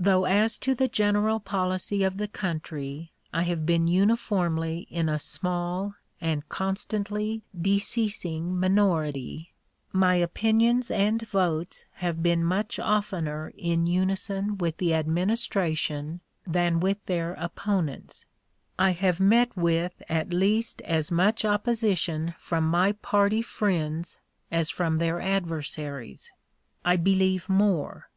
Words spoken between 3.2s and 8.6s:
I have been uniformly in a small, and constantly deceasing